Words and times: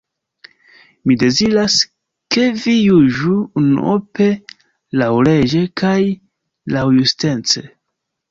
Mi 1.09 1.17
deziras, 1.23 1.75
ke 2.35 2.45
vi 2.61 2.73
juĝu 2.77 3.35
unuope 3.61 4.29
laŭleĝe 5.01 5.63
kaj 5.85 5.95
laŭjustece. 6.77 7.65